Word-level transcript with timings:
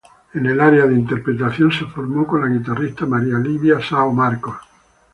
En 0.33 0.47
el 0.47 0.59
área 0.59 0.87
de 0.87 0.95
interpretación, 0.95 1.71
se 1.71 1.85
formó 1.85 2.25
con 2.25 2.41
la 2.41 2.47
guitarrista 2.47 3.05
María 3.05 3.37
Livia 3.37 3.75
São 3.77 4.11
Marcos. 4.11 4.57